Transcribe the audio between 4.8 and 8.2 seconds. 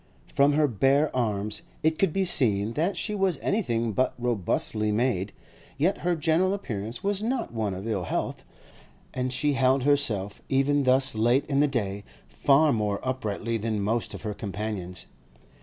made, yet her general appearance was not one of ill